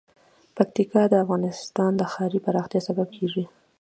[0.55, 3.43] پکتیکا د افغانستان د ښاري پراختیا سبب کېږي.